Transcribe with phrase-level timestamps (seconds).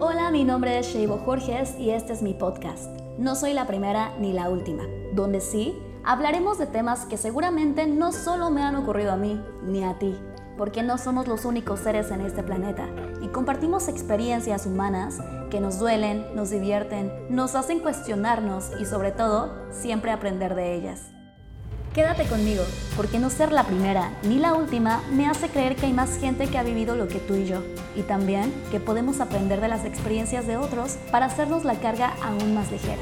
[0.00, 2.90] Hola, mi nombre es Sheibo Jorges y este es mi podcast.
[3.16, 4.82] No soy la primera ni la última,
[5.12, 9.84] donde sí hablaremos de temas que seguramente no solo me han ocurrido a mí ni
[9.84, 10.18] a ti,
[10.58, 12.88] porque no somos los únicos seres en este planeta
[13.22, 19.54] y compartimos experiencias humanas que nos duelen, nos divierten, nos hacen cuestionarnos y sobre todo
[19.70, 21.13] siempre aprender de ellas.
[21.94, 22.64] Quédate conmigo,
[22.96, 26.48] porque no ser la primera ni la última me hace creer que hay más gente
[26.48, 27.62] que ha vivido lo que tú y yo,
[27.94, 32.52] y también que podemos aprender de las experiencias de otros para hacernos la carga aún
[32.52, 33.00] más ligera.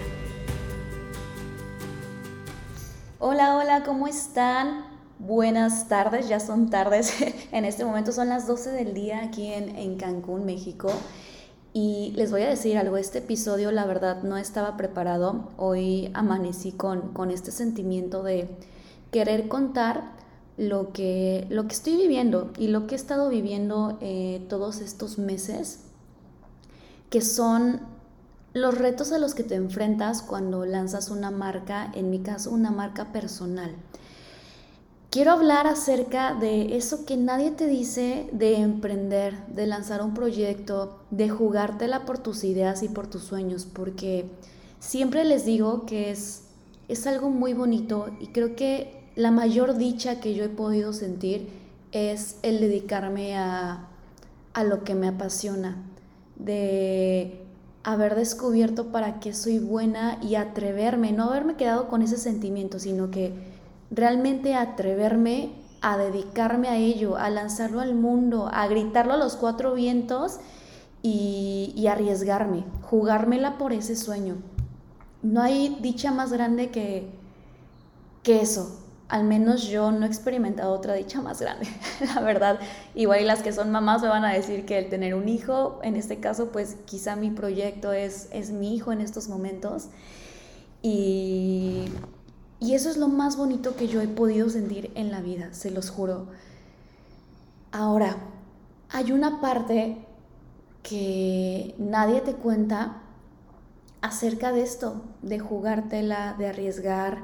[3.18, 4.84] Hola, hola, ¿cómo están?
[5.18, 7.14] Buenas tardes, ya son tardes,
[7.52, 10.92] en este momento son las 12 del día aquí en, Cancún, México.
[11.72, 16.72] Y les voy a decir algo, este episodio la verdad no estaba preparado, hoy amanecí
[16.72, 18.50] con, con este sentimiento de
[19.12, 20.10] querer contar
[20.56, 25.18] lo que, lo que estoy viviendo y lo que he estado viviendo eh, todos estos
[25.18, 25.80] meses,
[27.10, 27.80] que son
[28.54, 32.70] los retos a los que te enfrentas cuando lanzas una marca, en mi caso una
[32.70, 33.74] marca personal.
[35.10, 41.00] Quiero hablar acerca de eso que nadie te dice de emprender, de lanzar un proyecto,
[41.10, 44.30] de jugártela por tus ideas y por tus sueños, porque
[44.80, 46.44] siempre les digo que es,
[46.88, 51.48] es algo muy bonito y creo que la mayor dicha que yo he podido sentir
[51.92, 53.88] es el dedicarme a,
[54.64, 55.76] lo que me apasiona,
[56.36, 57.44] de
[57.84, 63.10] haber descubierto para qué soy buena y atreverme, no haberme quedado con ese sentimiento, sino
[63.10, 63.34] que
[63.90, 65.52] realmente atreverme
[65.82, 70.38] a dedicarme a ello, a lanzarlo al mundo, a gritarlo a los cuatro vientos
[71.02, 74.36] y, y arriesgarme, jugármela por ese sueño.
[75.22, 77.10] No hay dicha más grande que,
[78.22, 78.81] que eso,
[79.12, 81.66] al menos yo no he experimentado otra dicha más grande,
[82.14, 82.58] la verdad.
[82.94, 85.96] Igual las que son mamás me van a decir que el tener un hijo, en
[85.96, 89.88] este caso, pues quizá mi proyecto es, es mi hijo en estos momentos.
[90.80, 91.84] Y,
[92.58, 95.70] y eso es lo más bonito que yo he podido sentir en la vida, se
[95.70, 96.28] los juro.
[97.70, 98.16] Ahora,
[98.88, 100.06] hay una parte
[100.82, 103.02] que nadie te cuenta
[104.00, 107.18] acerca de esto, de jugártela, de arriesgar,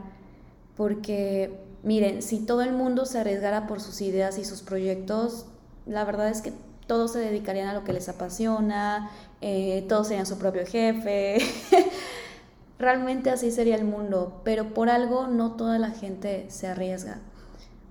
[0.76, 5.46] porque miren, si todo el mundo se arriesgara por sus ideas y sus proyectos,
[5.86, 6.52] la verdad es que
[6.86, 11.38] todos se dedicarían a lo que les apasiona, eh, todos serían su propio jefe.
[12.78, 17.18] Realmente así sería el mundo, pero por algo no toda la gente se arriesga,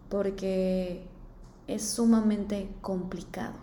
[0.09, 1.03] porque
[1.67, 3.53] es sumamente complicado.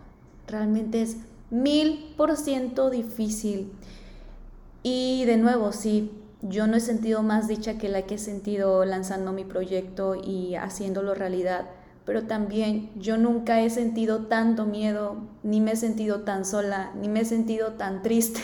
[0.47, 1.17] Realmente es
[1.51, 3.73] mil por ciento difícil.
[4.83, 6.13] Y de nuevo, sí,
[6.49, 10.57] yo no he sentido más dicha que la que he sentido lanzando mi proyecto y
[10.57, 11.67] haciéndolo realidad,
[12.05, 17.09] pero también yo nunca he sentido tanto miedo, ni me he sentido tan sola, ni
[17.09, 18.43] me he sentido tan triste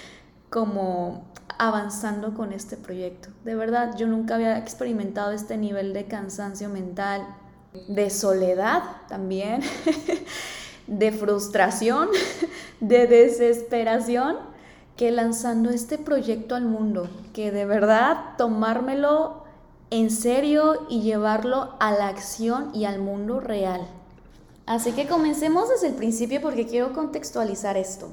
[0.50, 1.26] como
[1.58, 3.28] avanzando con este proyecto.
[3.44, 7.26] De verdad, yo nunca había experimentado este nivel de cansancio mental,
[7.86, 9.60] de soledad también,
[10.86, 12.08] de frustración,
[12.80, 14.51] de desesperación
[14.96, 19.44] que lanzando este proyecto al mundo, que de verdad tomármelo
[19.90, 23.86] en serio y llevarlo a la acción y al mundo real.
[24.66, 28.08] Así que comencemos desde el principio porque quiero contextualizar esto.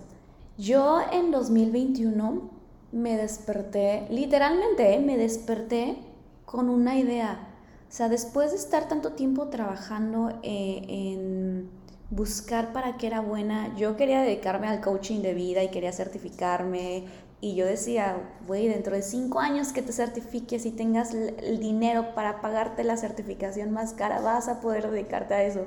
[0.57, 2.49] Yo en 2021
[2.91, 5.97] me desperté, literalmente me desperté
[6.45, 7.47] con una idea.
[7.87, 11.69] O sea, después de estar tanto tiempo trabajando eh, en
[12.09, 13.75] buscar para qué era buena.
[13.75, 17.05] Yo quería dedicarme al coaching de vida y quería certificarme.
[17.41, 22.13] Y yo decía, güey, dentro de cinco años que te certifiques y tengas el dinero
[22.13, 25.65] para pagarte la certificación más cara, vas a poder dedicarte a eso.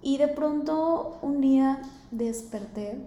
[0.00, 1.82] Y de pronto un día
[2.12, 2.98] desperté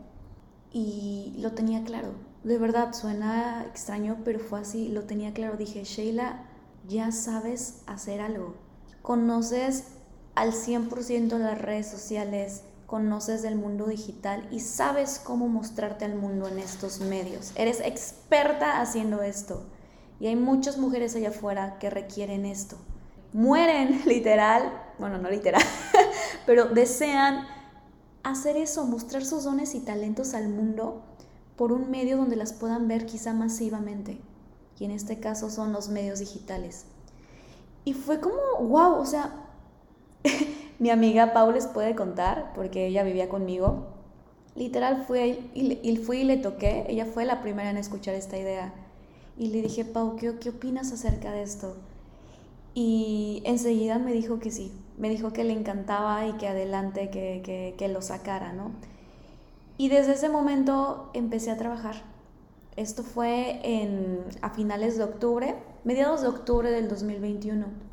[0.74, 2.10] y lo tenía claro.
[2.44, 5.56] De verdad, suena extraño, pero fue así, lo tenía claro.
[5.56, 6.46] Dije, Sheila,
[6.88, 8.56] ya sabes hacer algo.
[9.02, 9.86] Conoces
[10.36, 16.50] al 100% las redes sociales, conoces del mundo digital y sabes cómo mostrarte al mundo
[16.50, 17.54] en estos medios.
[17.56, 19.64] Eres experta haciendo esto.
[20.20, 22.76] Y hay muchas mujeres allá afuera que requieren esto.
[23.32, 25.62] Mueren literal, bueno, no literal,
[26.46, 27.48] pero desean
[28.24, 31.02] hacer eso, mostrar sus dones y talentos al mundo
[31.56, 34.20] por un medio donde las puedan ver quizá masivamente.
[34.78, 36.88] Y en este caso son los medios digitales.
[37.86, 39.34] Y fue como, wow, o sea,
[40.82, 43.86] mi amiga Paul les puede contar, porque ella vivía conmigo.
[44.56, 48.74] Literal fue y, fui y le toqué, ella fue la primera en escuchar esta idea.
[49.38, 51.78] Y le dije, Pau, ¿qué, ¿qué opinas acerca de esto?
[52.74, 57.88] Y enseguida me dijo que sí, me dijo que le encantaba y que adelante, que
[57.88, 58.72] lo sacara, ¿no?
[59.78, 61.96] Y desde ese momento empecé a trabajar.
[62.76, 67.91] Esto fue en, a finales de octubre, mediados de octubre del 2021.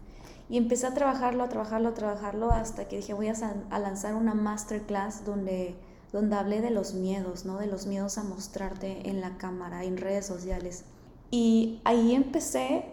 [0.48, 3.34] Y empecé a trabajarlo, a trabajarlo, a trabajarlo hasta que dije voy a,
[3.70, 5.76] a lanzar una masterclass donde,
[6.12, 7.58] donde hablé de los miedos, ¿no?
[7.58, 10.84] De los miedos a mostrarte en la cámara, en redes sociales.
[11.30, 12.86] Y ahí empecé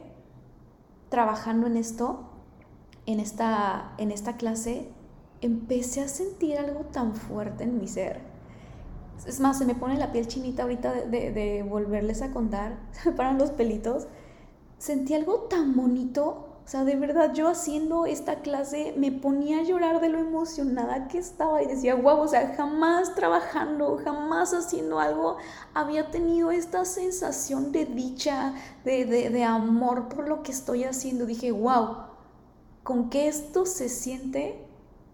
[1.10, 2.30] trabajando en esto,
[3.06, 4.90] en esta, en esta clase,
[5.42, 8.19] empecé a sentir algo tan fuerte en mi ser.
[9.25, 13.12] Es más, se me pone la piel chinita ahorita de, de, volverles a contar, se
[13.12, 14.07] me paran los pelitos.
[14.78, 19.63] Sentí algo tan bonito o sea, de verdad, yo haciendo esta clase me ponía a
[19.63, 25.00] llorar de lo emocionada que estaba y decía, wow, o sea, jamás trabajando, jamás haciendo
[25.00, 25.38] algo,
[25.75, 31.27] había tenido esta sensación de dicha, de, de, amor por lo que estoy haciendo.
[31.27, 31.97] Dije, wow,
[32.81, 34.65] con qué esto se siente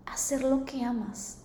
[0.06, 1.40] hacer lo que amas.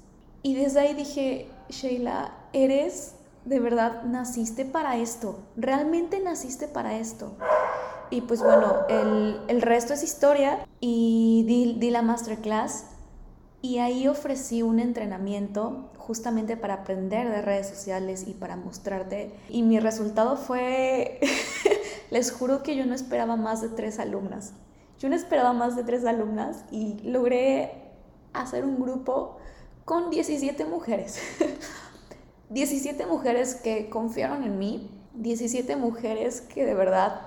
[0.45, 3.16] Y desde ahí dije, Sheila, eres,
[3.47, 7.37] de verdad, naciste para esto, realmente naciste para esto.
[8.11, 12.87] Y pues bueno, el, el resto es historia y di, di, la masterclass
[13.63, 19.33] y ahí ofrecí un entrenamiento justamente para aprender de redes sociales y para mostrarte.
[19.49, 21.21] Y mi resultado fue,
[22.11, 24.55] les juro que yo no esperaba más de tres alumnas.
[24.99, 27.93] Yo no esperaba más de tres alumnas y logré
[28.33, 29.39] hacer un grupo
[29.85, 31.21] con 17 mujeres.
[32.51, 37.23] 17 mujeres que confiaron en mí, 17 mujeres que de verdad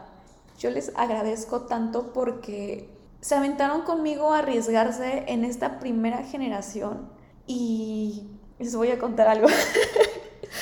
[0.59, 2.89] yo les agradezco tanto porque
[3.21, 7.09] se aventaron conmigo a arriesgarse en esta primera generación
[7.47, 8.27] y
[8.59, 9.47] les voy a contar algo.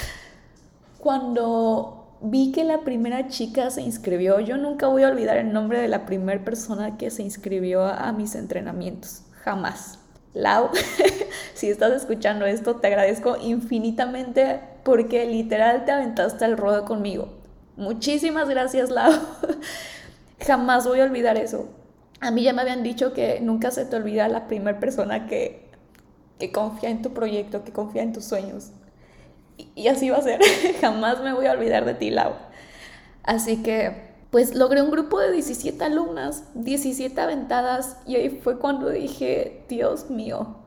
[1.00, 5.80] Cuando vi que la primera chica se inscribió, yo nunca voy a olvidar el nombre
[5.80, 10.00] de la primera persona que se inscribió a mis entrenamientos, jamás.
[10.37, 10.69] Lau,
[11.55, 17.29] si estás escuchando esto, te agradezco infinitamente porque literal te aventaste al ruedo conmigo.
[17.75, 19.11] Muchísimas gracias, Lau.
[20.45, 21.69] Jamás voy a olvidar eso.
[22.19, 25.69] A mí ya me habían dicho que nunca se te olvida la primera persona que,
[26.39, 28.71] que confía en tu proyecto, que confía en tus sueños.
[29.75, 30.39] Y, así va a ser.
[30.81, 32.33] Jamás me voy a olvidar de ti, Lau.
[33.23, 34.06] Así que,
[34.37, 40.11] pues logré un grupo de 17 alumnas, 17 aventadas, y ahí fue cuando dije, Dios
[40.11, 40.57] mío,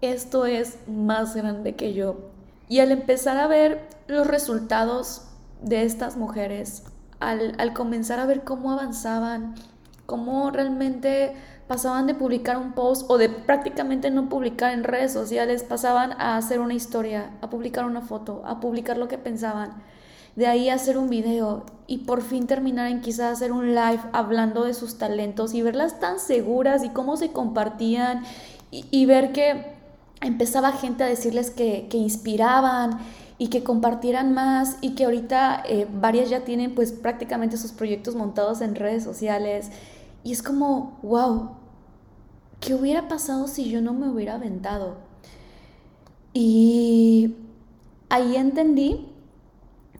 [0.00, 2.30] esto es más grande que yo.
[2.68, 5.22] Y al empezar a ver los resultados
[5.60, 6.84] de estas mujeres
[7.18, 9.56] al, comenzar a ver cómo avanzaban,
[10.06, 11.34] cómo realmente
[11.66, 16.36] pasaban de publicar un post o de prácticamente no publicar en redes sociales, pasaban a
[16.36, 19.82] hacer una historia, a publicar una foto, a publicar lo que pensaban,
[20.38, 24.62] de ahí hacer un video y por fin terminar en quizás hacer un live hablando
[24.62, 28.22] de sus talentos y verlas tan seguras y cómo se compartían
[28.70, 29.74] y, ver que
[30.20, 33.00] empezaba gente a decirles que, que inspiraban
[33.36, 38.14] y que compartieran más y que ahorita eh, varias ya tienen pues prácticamente sus proyectos
[38.14, 39.72] montados en redes sociales
[40.22, 41.50] y es como, wow,
[42.60, 44.98] ¿qué hubiera pasado si yo no me hubiera aventado?
[46.32, 47.34] Y
[48.08, 49.17] ahí entendí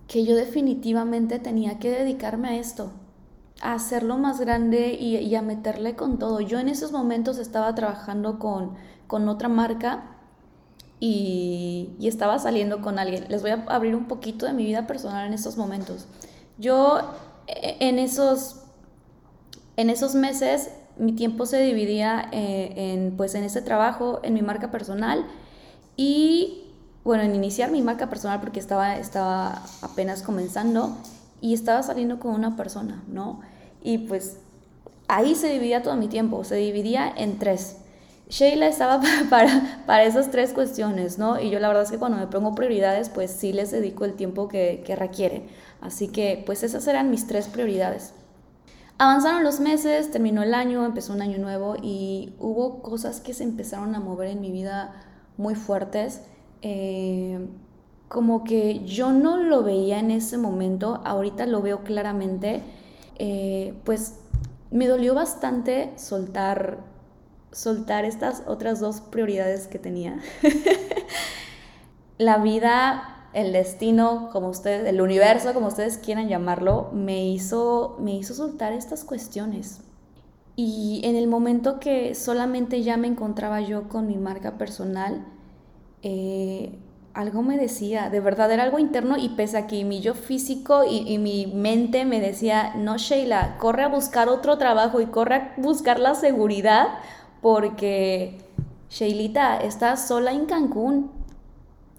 [0.09, 2.91] que yo definitivamente tenía que dedicarme a esto,
[3.61, 6.41] a hacerlo más grande y, a meterle con todo.
[6.41, 8.73] Yo en esos momentos estaba trabajando con,
[9.07, 10.17] con otra marca
[10.99, 13.27] y, estaba saliendo con alguien.
[13.29, 16.07] Les voy a abrir un poquito de mi vida personal en estos momentos.
[16.57, 17.01] Yo
[17.47, 18.63] e, en esos,
[19.77, 24.43] en esos meses mi tiempo se dividía eh, en, pues, en ese trabajo, en mi
[24.43, 25.27] marca personal
[25.97, 26.68] y
[27.09, 30.95] bueno, en iniciar mi marca personal porque estaba, estaba apenas comenzando
[31.41, 33.41] y estaba saliendo con una persona, ¿no?
[33.83, 34.37] Y pues
[35.09, 37.79] ahí se dividía todo mi tiempo, se dividía en tres.
[38.29, 39.01] Sheila estaba
[39.31, 41.41] para, para, esas tres cuestiones, ¿no?
[41.41, 44.13] Y yo la verdad es que cuando me pongo prioridades, pues sí les dedico el
[44.13, 45.49] tiempo que, que requiere.
[45.81, 48.13] Así que, pues esas eran mis tres prioridades.
[48.99, 53.45] Avanzaron los meses, terminó el año, empezó un año nuevo y hubo cosas que se
[53.45, 54.93] empezaron a mover en mi vida
[55.39, 56.21] muy fuertes.
[56.63, 57.47] Eh,
[58.09, 62.63] como que yo no lo veía en ese momento, ahorita lo veo claramente.
[63.17, 64.21] Eh, pues
[64.71, 66.79] me dolió bastante soltar
[67.53, 70.21] soltar estas otras dos prioridades que tenía.
[72.19, 78.15] la vida, el destino, como ustedes, el universo, como ustedes quieran llamarlo, me hizo, me
[78.15, 79.81] hizo soltar estas cuestiones.
[80.57, 85.25] Y en el momento que solamente ya me encontraba yo con mi marca personal,
[86.03, 86.73] eh,
[87.15, 90.85] algo me decía, de verdad era algo interno y pese a que mi yo físico
[90.89, 95.55] y, mi mente me decía, no Sheila, corre a buscar otro trabajo y corre a
[95.57, 96.87] buscar la seguridad
[97.43, 98.39] porque
[98.91, 101.18] Sheilita, estás sola en Cancún.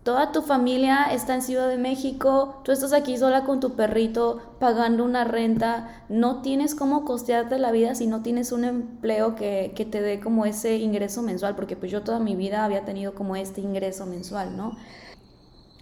[0.10, 4.42] Toda tu familia está en Ciudad de México, tú estás aquí sola con tu perrito
[4.58, 9.72] pagando una renta, no tienes cómo costearte la vida si no tienes un empleo que,
[9.76, 13.14] que te dé como ese ingreso mensual, porque pues yo toda mi vida había tenido
[13.14, 14.76] como este ingreso mensual, ¿no?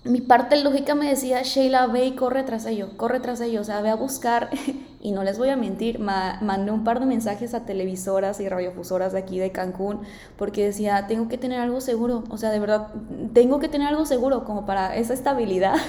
[0.04, 3.64] mi parte lógica me decía, Sheila, ve y corre tras ello, corre tras ello, o
[3.64, 4.50] sea, ve a buscar,
[5.00, 9.14] y no les voy a mentir, mandé un par de mensajes a televisoras y radiofusoras
[9.14, 10.02] de aquí de Cancún,
[10.38, 12.88] porque decía, tengo que tener algo seguro, o sea, de verdad,
[13.34, 15.76] tengo que tener algo seguro como para esa estabilidad.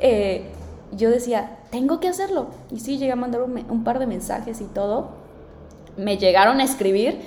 [0.00, 0.50] Eh,
[0.92, 2.48] yo decía, tengo que hacerlo.
[2.70, 5.12] Y sí, llegué a mandar un, un par de mensajes y todo.
[5.96, 7.20] Me llegaron a escribir,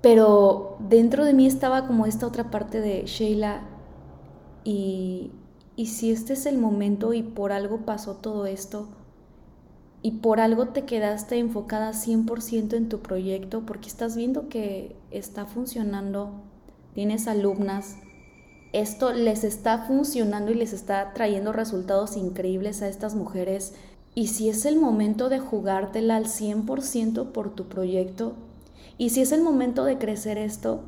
[0.00, 3.60] pero dentro de mí estaba como esta otra parte de Sheila,
[4.66, 5.30] y,
[5.86, 8.88] si este es el momento y por algo pasó todo esto,
[10.06, 15.46] y por algo te quedaste enfocada 100% en tu proyecto, porque estás viendo que está
[15.46, 16.30] funcionando,
[16.94, 17.96] tienes alumnas,
[18.72, 23.74] esto les está funcionando y les está trayendo resultados increíbles a estas mujeres.
[24.14, 28.34] Y si es el momento de jugártela al 100% por tu proyecto,
[28.98, 30.82] y si es el momento de crecer esto,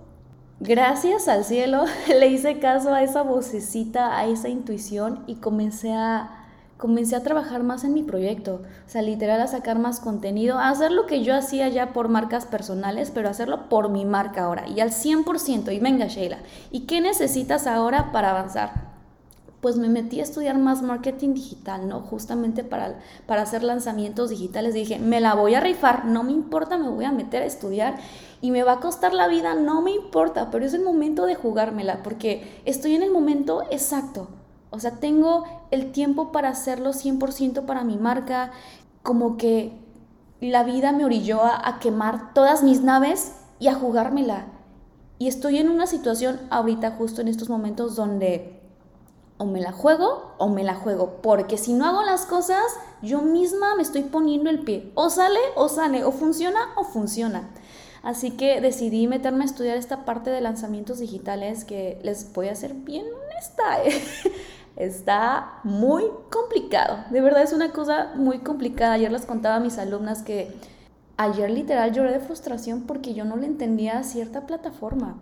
[0.60, 6.37] gracias al cielo le hice caso a esa vocecita, a esa intuición y comencé a
[6.78, 10.70] comencé a trabajar más en mi proyecto, o sea, literal a sacar más contenido, a
[10.70, 14.66] hacer lo que yo hacía ya por marcas personales, pero hacerlo por mi marca ahora
[14.68, 15.74] y al 100%.
[15.74, 16.38] Y venga, Sheila,
[16.70, 18.88] ¿y qué necesitas ahora para avanzar?
[19.60, 21.98] Pues me metí a estudiar más marketing digital, ¿no?
[22.02, 24.72] Justamente para, para hacer lanzamientos digitales.
[24.72, 27.96] Dije, me la voy a rifar, no me importa, me voy a meter a estudiar
[28.40, 31.34] y me va a costar la vida, no me importa, pero es el momento de
[31.34, 34.28] jugármela porque estoy en el momento exacto.
[34.70, 38.52] O sea, tengo el tiempo para hacerlo 100% para mi marca,
[39.02, 39.72] como que
[40.40, 44.46] la vida me orilló a, quemar todas mis naves y a jugármela.
[45.18, 48.54] Y estoy en una situación ahorita justo en estos momentos donde
[49.38, 52.62] o me la juego o me la juego, porque si no hago las cosas,
[53.02, 54.92] yo misma me estoy poniendo el pie.
[54.94, 57.48] O sale o sale, o funciona o funciona.
[58.02, 62.54] Así que decidí meterme a estudiar esta parte de lanzamientos digitales que les voy a
[62.54, 63.78] ser bien honesta.
[64.78, 66.98] Está muy complicado.
[67.10, 68.92] De verdad es una cosa muy complicada.
[68.92, 70.54] Ayer les contaba a mis alumnas que
[71.16, 75.16] ayer literal lloré de frustración porque yo no le entendía a cierta plataforma.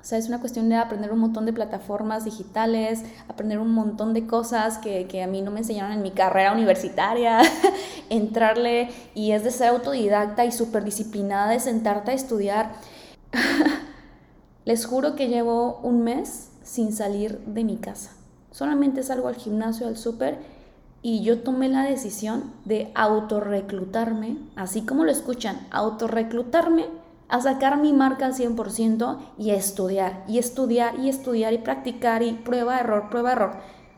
[0.00, 4.14] O sea, es una cuestión de aprender un montón de plataformas digitales, aprender un montón
[4.14, 7.40] de cosas que, que a mí no me enseñaron en mi carrera universitaria,
[8.10, 12.74] entrarle y es de ser autodidacta y súper disciplinada de sentarte a estudiar.
[14.64, 18.12] Les juro que llevo un mes sin salir de mi casa.
[18.50, 20.38] Solamente salgo al gimnasio, al súper
[21.02, 26.86] y yo tomé la decisión de autorreclutarme, así como lo escuchan, autorreclutarme
[27.28, 32.32] a sacar mi marca al 100% y estudiar, y estudiar, y estudiar, y practicar, y
[32.32, 33.56] prueba, error, prueba, error.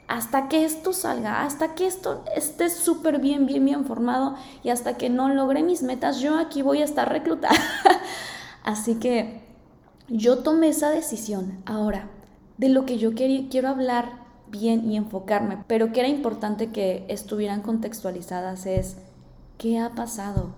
[0.09, 4.97] Hasta que esto salga, hasta que esto esté súper bien, bien, bien formado y hasta
[4.97, 7.55] que no logre mis metas, yo aquí voy a estar reclutada.
[8.65, 9.41] Así que
[10.09, 11.63] yo tomé esa decisión.
[11.65, 12.11] Ahora,
[12.59, 14.20] de lo que yo quiero hablar
[14.51, 18.97] bien y enfocarme, pero que era importante que estuvieran contextualizadas es,
[19.59, 20.51] ¿qué ha pasado?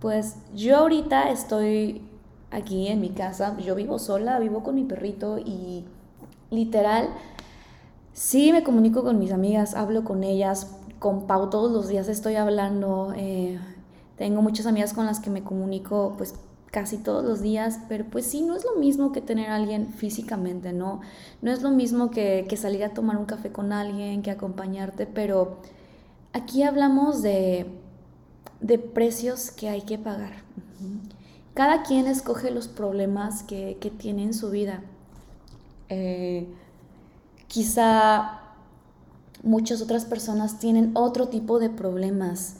[0.00, 2.02] Pues yo ahorita estoy
[2.50, 5.84] aquí en mi casa, yo vivo sola, vivo con mi perrito y
[6.50, 7.08] literal,
[8.12, 12.36] sí me comunico con mis amigas, hablo con ellas, con Pau todos los días estoy
[12.36, 13.58] hablando, eh,
[14.16, 16.34] tengo muchas amigas con las que me comunico pues
[16.76, 19.94] casi todos los días, pero pues sí, no es lo mismo que tener a alguien
[19.94, 21.00] físicamente, ¿no?
[21.40, 25.06] No es lo mismo que, que salir a tomar un café con alguien, que acompañarte,
[25.06, 25.56] pero
[26.34, 27.66] aquí hablamos de
[28.60, 30.32] de precios que hay que pagar.
[31.54, 34.82] Cada quien escoge los problemas que, tiene en su vida.
[35.88, 36.46] Eh,
[37.48, 38.40] quizá
[39.42, 42.56] muchas otras personas tienen otro tipo de problemas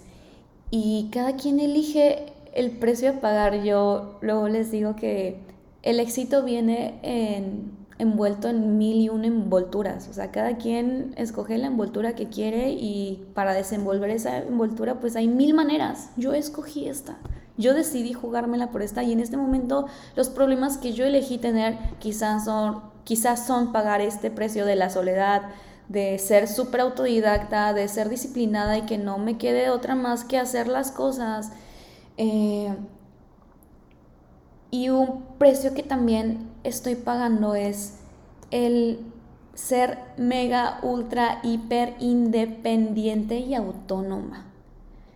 [0.70, 3.62] y cada quien elige el precio a pagar.
[3.62, 5.38] Yo luego les digo que
[5.82, 10.08] el éxito viene en envuelto en mil y una envolturas.
[10.08, 15.16] O sea, cada quien escoge la envoltura que quiere y para desenvolver esa envoltura pues
[15.16, 16.10] hay mil maneras.
[16.16, 17.18] Yo escogí esta.
[17.56, 21.78] Yo decidí jugármela por esta y en este momento los problemas que yo elegí tener
[21.98, 25.42] quizás son, quizás son pagar este precio de la soledad,
[25.88, 30.38] de ser súper autodidacta, de ser disciplinada y que no me quede otra más que
[30.38, 31.52] hacer las cosas.
[32.18, 32.74] Eh,
[34.70, 37.94] y un precio que también estoy pagando es
[38.50, 39.00] el
[39.54, 44.44] ser mega, ultra, hiper independiente y autónoma.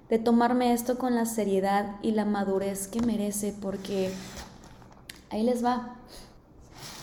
[0.09, 4.11] De tomarme esto con la seriedad y la madurez que merece, porque
[5.31, 5.97] ahí les va.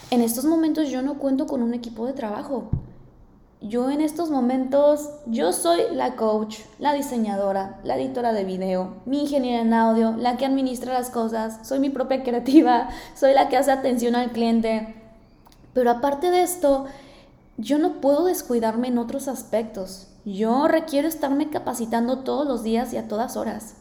[0.09, 2.69] en estos momentos yo no cuento con un equipo de trabajo.
[3.67, 9.21] Yo en estos momentos, yo soy la coach, la diseñadora, la editora de video, mi
[9.21, 13.57] ingeniera en audio, la que administra las cosas, soy mi propia creativa, soy la que
[13.57, 14.95] hace atención al cliente.
[15.73, 16.85] Pero aparte de esto,
[17.57, 20.07] yo no puedo descuidarme en otros aspectos.
[20.23, 23.75] Yo requiero estarme capacitando todos los días y a todas horas.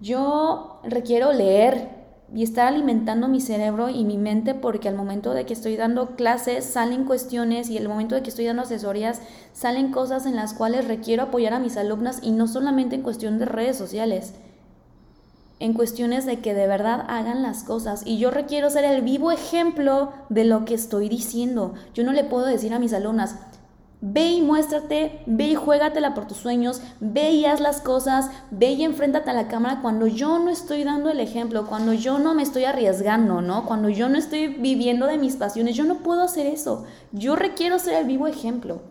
[0.00, 1.97] Yo requiero leer,
[2.34, 6.16] y estar alimentando mi cerebro y mi mente porque al momento de que estoy dando
[6.16, 9.22] clases salen cuestiones y al momento de que estoy dando asesorías
[9.54, 13.38] salen cosas en las cuales requiero apoyar a mis alumnas y no solamente en cuestión
[13.38, 14.34] de redes sociales,
[15.58, 19.32] en cuestiones de que de verdad hagan las cosas y yo requiero ser el vivo
[19.32, 21.74] ejemplo de lo que estoy diciendo.
[21.94, 23.36] Yo no le puedo decir a mis alumnas,
[24.00, 28.72] Ve y muéstrate, ve y juégatela por tus sueños, ve y haz las cosas, ve
[28.72, 32.32] y enfréntate a la cámara cuando yo no estoy dando el ejemplo, cuando yo no
[32.32, 33.66] me estoy arriesgando, ¿no?
[33.66, 36.84] Cuando yo no estoy viviendo de mis pasiones, yo no puedo hacer eso.
[37.10, 38.82] Yo requiero ser el vivo ejemplo.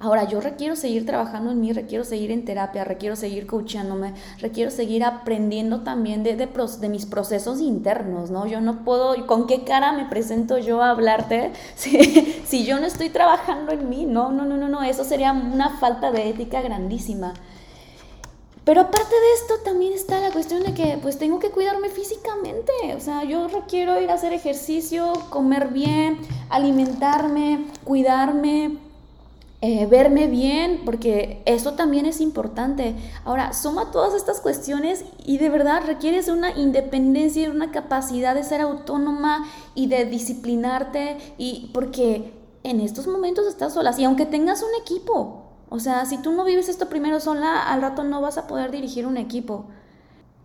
[0.00, 4.70] Ahora, yo requiero seguir trabajando en mí, requiero seguir en terapia, requiero seguir coachándome, requiero
[4.70, 8.46] seguir aprendiendo también de, de, mis procesos internos, ¿no?
[8.46, 12.86] Yo no puedo, ¿con qué cara me presento yo a hablarte si, si yo no
[12.86, 14.04] estoy trabajando en mí?
[14.04, 17.32] No, no, no, no, no, eso sería una falta de ética grandísima.
[18.64, 22.72] Pero aparte de esto también está la cuestión de que pues tengo que cuidarme físicamente,
[22.96, 28.78] o sea, yo requiero ir a hacer ejercicio, comer bien, alimentarme, cuidarme,
[29.66, 32.94] eh, verme bien, porque eso también es importante.
[33.24, 38.44] Ahora, suma todas estas cuestiones y de verdad requieres una independencia y una capacidad de
[38.44, 44.62] ser autónoma y de disciplinarte, y porque en estos momentos estás sola, y aunque tengas
[44.62, 48.36] un equipo, o sea, si tú no vives esto primero sola, al rato no vas
[48.36, 49.64] a poder dirigir un equipo.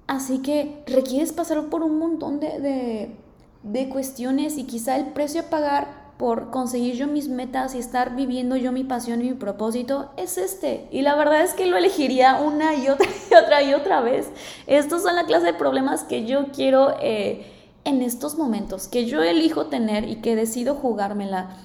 [0.07, 3.17] Así que requieres pasar por un montón de, de,
[3.63, 8.13] de cuestiones y quizá el precio a pagar por conseguir yo mis metas y estar
[8.13, 10.89] viviendo yo mi pasión y mi propósito es este.
[10.91, 14.27] Y la verdad es que lo elegiría una y otra y otra y otra vez.
[14.67, 17.49] Estos son la clase de problemas que yo quiero eh,
[17.85, 21.55] en estos momentos, que yo elijo tener y que decido jugármela.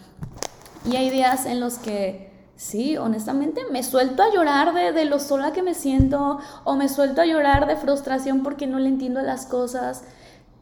[0.88, 5.18] Y hay días en los que, sí, honestamente, me suelto a llorar de, de lo
[5.18, 9.20] sola que me siento o me suelto a llorar de frustración porque no le entiendo
[9.20, 10.04] las cosas.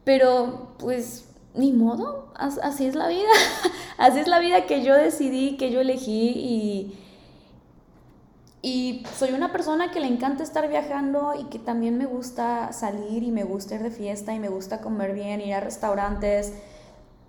[0.03, 3.29] Pero pues ni modo, así es la vida,
[3.97, 6.99] así es la vida que yo decidí, que yo elegí y,
[8.61, 13.23] y soy una persona que le encanta estar viajando y que también me gusta salir
[13.23, 16.53] y me gusta ir de fiesta y me gusta comer bien, ir a restaurantes,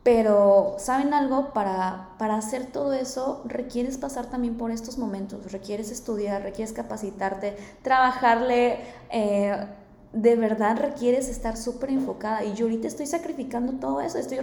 [0.03, 1.53] pero ¿saben algo?
[1.53, 7.57] Para, para hacer todo eso requieres pasar también por estos momentos, requieres estudiar, requieres capacitarte,
[7.83, 8.81] trabajarle.
[9.11, 9.67] Eh,
[10.15, 12.45] de verdad requieres estar súper enfocada.
[12.45, 14.39] Y yo ahorita estoy sacrificando todo eso, estoy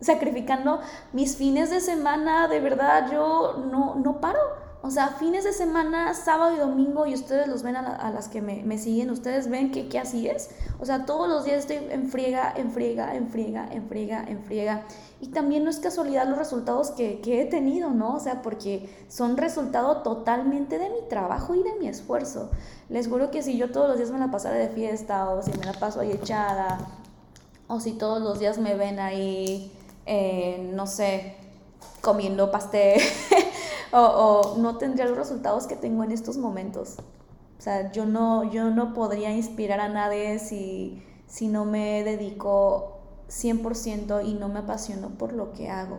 [0.00, 0.80] sacrificando
[1.12, 4.38] mis fines de semana, de verdad, yo no, no paro.
[4.82, 8.40] O sea, fines de semana, sábado y domingo, y ustedes los ven a, las que
[8.40, 10.48] me, siguen, ustedes ven que, que, así es.
[10.78, 14.42] O sea, todos los días estoy en friega, en friega, en friega, en friega, en
[14.42, 14.86] friega.
[15.20, 18.14] Y también no es casualidad los resultados que, que he tenido, ¿no?
[18.14, 22.50] O sea, porque son resultado totalmente de mi trabajo y de mi esfuerzo.
[22.88, 25.50] Les juro que si yo todos los días me la pasara de fiesta, o si
[25.58, 26.78] me la paso ahí echada,
[27.68, 29.70] o si todos los días me ven ahí,
[30.06, 31.36] eh, no sé,
[32.00, 32.98] comiendo pastel.
[33.92, 36.96] o, no tendría los resultados que tengo en estos momentos.
[37.58, 43.00] O sea, yo no, yo no podría inspirar a nadie si, si no me dedico
[43.28, 45.98] 100% y no me apasiono por lo que hago.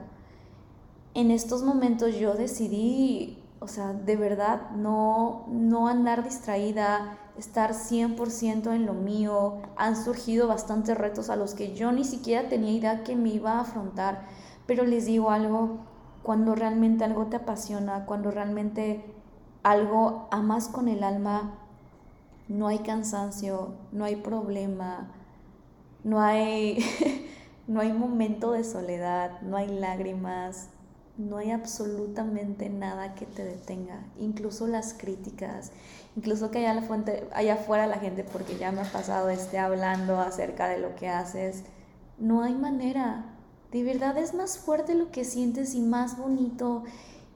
[1.13, 8.73] En estos momentos yo decidí, o sea, de verdad, no, no andar distraída, estar 100%
[8.73, 9.57] en lo mío.
[9.75, 13.53] Han surgido bastantes retos a los que yo ni siquiera tenía idea que me iba
[13.53, 14.25] a afrontar.
[14.65, 15.79] Pero les digo algo,
[16.23, 19.03] cuando realmente algo te apasiona, cuando realmente
[19.63, 21.53] algo amas con el alma,
[22.47, 25.11] no hay cansancio, no hay problema,
[26.03, 26.83] no hay,
[27.67, 30.69] no hay momento de soledad, no hay lágrimas,
[31.17, 35.71] no hay absolutamente nada que te detenga, incluso las críticas,
[36.15, 39.59] incluso que allá, la fuente, allá afuera la gente, porque ya me ha pasado, esté
[39.59, 41.63] hablando acerca de lo que haces,
[42.17, 43.25] no hay manera,
[43.71, 46.83] de verdad es más fuerte lo que sientes y más bonito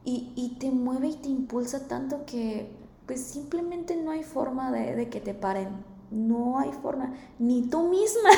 [0.04, 2.69] y, te mueve y te impulsa tanto que
[3.08, 5.69] pues simplemente no hay forma de, que te paren.
[6.12, 7.13] No hay forma.
[7.39, 8.30] Ni tú misma,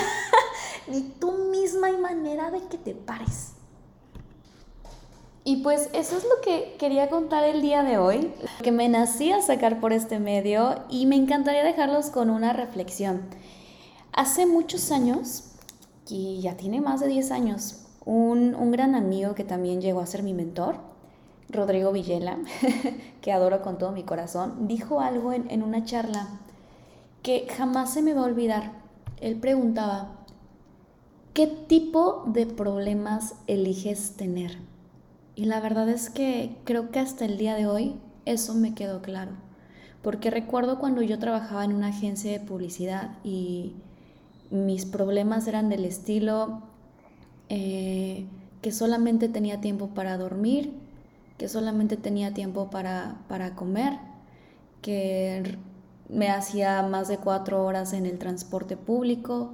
[0.88, 3.52] ni tú misma hay manera de que te pares.
[5.44, 8.34] Y pues eso es lo que quería contar el día de hoy,
[8.64, 13.22] que me nací a sacar por este medio y me encantaría dejarlos con una reflexión.
[14.14, 15.52] Hace muchos años,
[16.10, 20.06] y ya tiene más de 10 años, un, un gran amigo que también llegó a
[20.06, 20.78] ser mi mentor,
[21.50, 22.40] Rodrigo Villela,
[23.22, 26.30] que adoro con todo mi corazón, dijo algo en, en una charla
[27.22, 28.72] que jamás se me va a olvidar.
[29.20, 30.16] Él preguntaba,
[31.34, 34.58] ¿qué tipo de problemas eliges tener?
[35.36, 39.02] Y la verdad es que creo que hasta el día de hoy eso me quedó
[39.02, 39.32] claro.
[40.02, 43.76] Porque recuerdo cuando yo trabajaba en una agencia de publicidad y
[44.50, 46.62] mis problemas eran del estilo
[47.50, 48.26] eh,
[48.62, 50.74] que solamente tenía tiempo para dormir,
[51.38, 53.94] que solamente tenía tiempo para, para comer,
[54.82, 55.58] que
[56.10, 59.54] me hacía más de cuatro horas en el transporte público,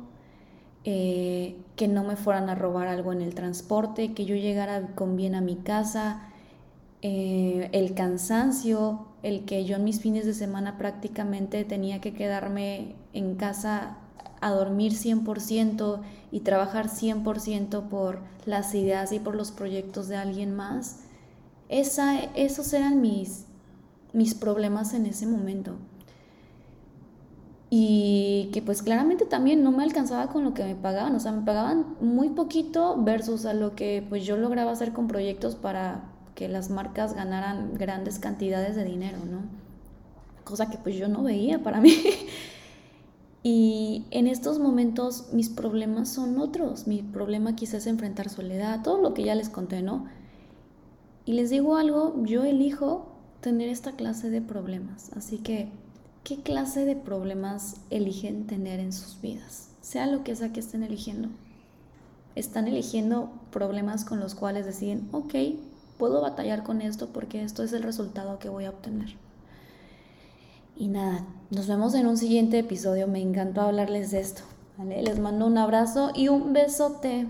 [0.86, 5.15] eh, que no me fueran a robar algo en el transporte, que yo llegara con
[5.15, 6.29] bien a mi casa,
[7.01, 12.95] eh, el cansancio, el que yo en mis fines de semana prácticamente tenía que quedarme
[13.13, 13.97] en casa
[14.45, 16.01] a dormir 100%
[16.32, 20.99] y trabajar 100% por las ideas y por los proyectos de alguien más,
[21.69, 23.45] esa, esos eran mis,
[24.12, 25.75] mis problemas en ese momento
[27.75, 31.32] y que pues claramente también no me alcanzaba con lo que me pagaban, o sea,
[31.32, 36.03] me pagaban muy poquito versus a lo que pues yo lograba hacer con proyectos para
[36.36, 39.39] que las marcas ganaran grandes cantidades de dinero, ¿no?
[40.43, 41.97] Cosa que pues yo no veía para mí.
[43.43, 49.01] Y en estos momentos mis problemas son otros, mi problema quizás es enfrentar soledad, todo
[49.01, 50.06] lo que ya les conté, ¿no?
[51.25, 53.08] Y les digo algo, yo elijo
[53.41, 55.71] tener esta clase de problemas, así que
[56.23, 59.67] ¿Qué clase de problemas eligen tener en sus vidas?
[59.82, 61.27] Sea lo que sea que estén eligiendo.
[62.36, 65.34] Están eligiendo problemas con los cuales deciden, ok,
[65.97, 69.17] puedo batallar con esto porque esto es el resultado que voy a obtener.
[70.75, 73.07] Y nada, nos vemos en un siguiente episodio.
[73.07, 74.41] Me encantó hablarles de esto.
[74.83, 77.21] Les mando un abrazo y un besote.